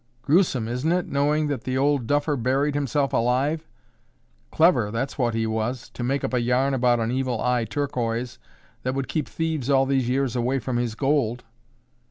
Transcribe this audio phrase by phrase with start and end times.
[0.23, 3.67] Gruesome, isn't it, knowing that the old duffer buried himself alive?
[4.49, 8.39] Clever, that's what he was, to make up a yarn about an Evil Eye Turquoise
[8.81, 11.43] that would keep thieves all these years away from his gold."